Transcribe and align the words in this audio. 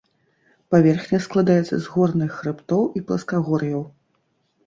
Паверхня 0.75 1.17
складаецца 1.25 1.75
з 1.83 1.93
горных 1.97 2.31
хрыбтоў 2.39 2.83
і 3.01 3.05
пласкагор'яў. 3.11 3.87